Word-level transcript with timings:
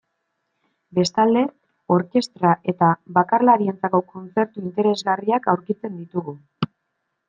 Bestalde, 0.99 1.43
orkestra 1.97 2.55
eta 2.75 2.91
bakarlarientzako 3.21 4.03
kontzertu 4.15 4.67
interesgarriak 4.69 5.55
aurkitzen 5.57 5.99
ditugu. 6.05 6.41